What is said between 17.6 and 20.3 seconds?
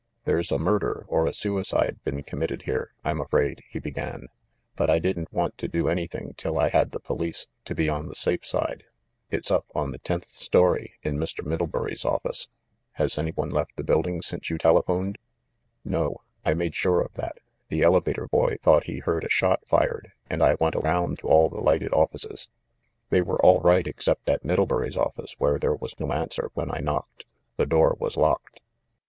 The elevator boy thought he heard a shot fired,